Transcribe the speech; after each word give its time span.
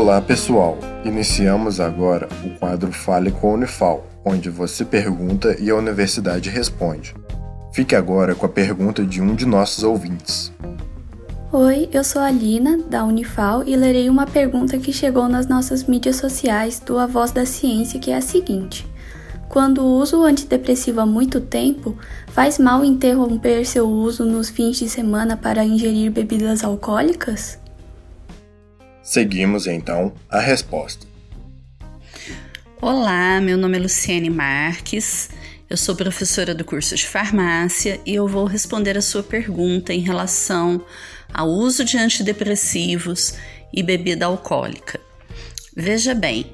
Olá 0.00 0.18
pessoal, 0.18 0.78
iniciamos 1.04 1.78
agora 1.78 2.26
o 2.42 2.58
quadro 2.58 2.90
Fale 2.90 3.30
com 3.30 3.50
a 3.50 3.52
Unifal, 3.52 4.06
onde 4.24 4.48
você 4.48 4.82
pergunta 4.82 5.54
e 5.60 5.68
a 5.68 5.76
universidade 5.76 6.48
responde. 6.48 7.14
Fique 7.70 7.94
agora 7.94 8.34
com 8.34 8.46
a 8.46 8.48
pergunta 8.48 9.04
de 9.04 9.20
um 9.20 9.34
de 9.34 9.44
nossos 9.44 9.84
ouvintes. 9.84 10.50
Oi, 11.52 11.86
eu 11.92 12.02
sou 12.02 12.22
a 12.22 12.30
Lina, 12.30 12.78
da 12.88 13.04
Unifal, 13.04 13.62
e 13.66 13.76
lerei 13.76 14.08
uma 14.08 14.26
pergunta 14.26 14.78
que 14.78 14.90
chegou 14.90 15.28
nas 15.28 15.46
nossas 15.46 15.84
mídias 15.84 16.16
sociais 16.16 16.80
do 16.80 16.98
A 16.98 17.06
Voz 17.06 17.30
da 17.30 17.44
Ciência, 17.44 18.00
que 18.00 18.10
é 18.10 18.16
a 18.16 18.22
seguinte. 18.22 18.86
Quando 19.50 19.84
uso 19.84 20.24
antidepressivo 20.24 21.02
há 21.02 21.06
muito 21.06 21.42
tempo, 21.42 21.94
faz 22.28 22.58
mal 22.58 22.82
interromper 22.82 23.66
seu 23.66 23.86
uso 23.86 24.24
nos 24.24 24.48
fins 24.48 24.78
de 24.78 24.88
semana 24.88 25.36
para 25.36 25.62
ingerir 25.62 26.10
bebidas 26.10 26.64
alcoólicas? 26.64 27.60
Seguimos 29.02 29.66
então 29.66 30.14
a 30.28 30.38
resposta. 30.40 31.06
Olá, 32.80 33.40
meu 33.40 33.56
nome 33.56 33.78
é 33.78 33.80
Luciane 33.80 34.28
Marques, 34.28 35.30
eu 35.68 35.76
sou 35.76 35.96
professora 35.96 36.54
do 36.54 36.64
curso 36.64 36.94
de 36.94 37.06
farmácia 37.06 38.00
e 38.04 38.14
eu 38.14 38.28
vou 38.28 38.44
responder 38.44 38.98
a 38.98 39.02
sua 39.02 39.22
pergunta 39.22 39.92
em 39.92 40.00
relação 40.00 40.84
ao 41.32 41.48
uso 41.48 41.84
de 41.84 41.96
antidepressivos 41.96 43.34
e 43.72 43.82
bebida 43.82 44.26
alcoólica. 44.26 45.00
Veja 45.74 46.14
bem, 46.14 46.52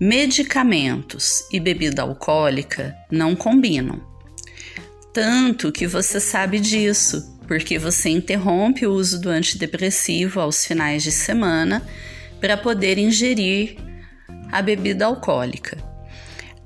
medicamentos 0.00 1.44
e 1.52 1.58
bebida 1.58 2.02
alcoólica 2.02 2.94
não 3.10 3.34
combinam. 3.34 4.02
Tanto 5.12 5.72
que 5.72 5.86
você 5.86 6.20
sabe 6.20 6.60
disso, 6.60 7.37
porque 7.48 7.78
você 7.78 8.10
interrompe 8.10 8.86
o 8.86 8.92
uso 8.92 9.18
do 9.18 9.30
antidepressivo 9.30 10.38
aos 10.38 10.66
finais 10.66 11.02
de 11.02 11.10
semana 11.10 11.82
para 12.38 12.58
poder 12.58 12.98
ingerir 12.98 13.76
a 14.52 14.60
bebida 14.60 15.06
alcoólica. 15.06 15.82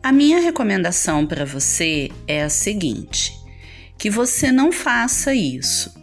A 0.03 0.11
minha 0.11 0.41
recomendação 0.41 1.25
para 1.25 1.45
você 1.45 2.11
é 2.27 2.43
a 2.43 2.51
seguinte: 2.51 3.33
que 3.97 4.11
você 4.11 4.51
não 4.51 4.73
faça 4.73 5.33
isso. 5.33 5.95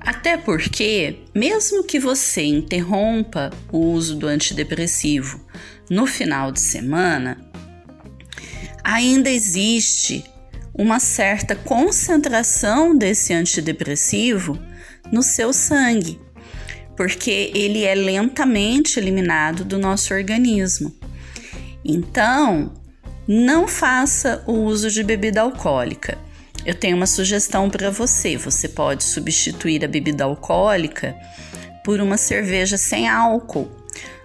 Até 0.00 0.36
porque, 0.36 1.18
mesmo 1.34 1.84
que 1.84 1.98
você 1.98 2.42
interrompa 2.42 3.50
o 3.70 3.78
uso 3.78 4.16
do 4.16 4.26
antidepressivo 4.26 5.40
no 5.90 6.06
final 6.06 6.50
de 6.50 6.60
semana, 6.60 7.38
ainda 8.82 9.30
existe 9.30 10.24
uma 10.74 10.98
certa 10.98 11.54
concentração 11.54 12.96
desse 12.96 13.32
antidepressivo 13.32 14.58
no 15.12 15.22
seu 15.22 15.52
sangue, 15.52 16.20
porque 16.96 17.52
ele 17.54 17.84
é 17.84 17.94
lentamente 17.94 18.98
eliminado 18.98 19.64
do 19.64 19.78
nosso 19.78 20.12
organismo. 20.12 20.92
Então, 21.84 22.72
não 23.26 23.68
faça 23.68 24.42
o 24.46 24.52
uso 24.52 24.90
de 24.90 25.02
bebida 25.02 25.40
alcoólica. 25.40 26.18
Eu 26.64 26.74
tenho 26.74 26.96
uma 26.96 27.06
sugestão 27.06 27.68
para 27.68 27.90
você. 27.90 28.36
Você 28.36 28.68
pode 28.68 29.04
substituir 29.04 29.84
a 29.84 29.88
bebida 29.88 30.24
alcoólica 30.24 31.14
por 31.84 32.00
uma 32.00 32.16
cerveja 32.16 32.78
sem 32.78 33.08
álcool. 33.08 33.70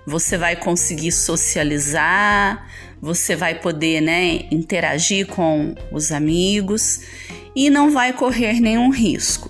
Você 0.05 0.37
vai 0.37 0.55
conseguir 0.55 1.11
socializar, 1.11 2.65
você 3.01 3.35
vai 3.35 3.55
poder 3.55 4.01
né, 4.01 4.45
interagir 4.51 5.27
com 5.27 5.73
os 5.91 6.11
amigos 6.11 7.01
e 7.55 7.69
não 7.69 7.91
vai 7.91 8.13
correr 8.13 8.59
nenhum 8.59 8.89
risco. 8.89 9.49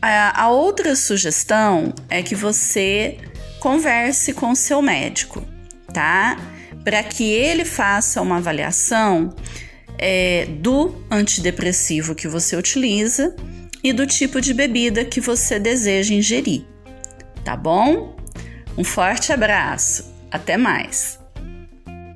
A, 0.00 0.44
a 0.44 0.48
outra 0.48 0.94
sugestão 0.94 1.92
é 2.08 2.22
que 2.22 2.34
você 2.34 3.18
converse 3.60 4.32
com 4.32 4.54
seu 4.54 4.80
médico, 4.80 5.46
tá? 5.92 6.36
Para 6.84 7.02
que 7.02 7.24
ele 7.24 7.64
faça 7.64 8.22
uma 8.22 8.36
avaliação 8.36 9.34
é, 9.98 10.46
do 10.46 11.04
antidepressivo 11.10 12.14
que 12.14 12.28
você 12.28 12.56
utiliza 12.56 13.34
e 13.82 13.92
do 13.92 14.06
tipo 14.06 14.40
de 14.40 14.54
bebida 14.54 15.04
que 15.04 15.20
você 15.20 15.58
deseja 15.58 16.14
ingerir, 16.14 16.64
tá 17.44 17.56
bom? 17.56 18.16
Um 18.76 18.84
forte 18.84 19.32
abraço, 19.32 20.14
até 20.30 20.56
mais! 20.56 21.17